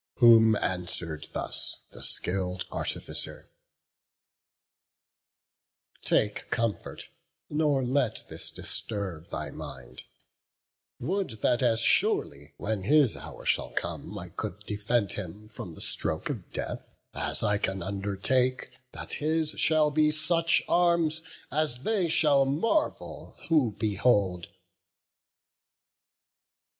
[0.15, 3.51] Whom answer'd thus the skill'd artificer:
[6.01, 7.09] "Take comfort,
[7.51, 10.01] nor let this disturb thy mind;
[10.99, 15.81] Would that as surely, when his hour shall come, I could defend him from the
[15.83, 21.21] stroke of death, As I can undertake that his shall be Such arms
[21.51, 24.47] as they shall marvel who behold."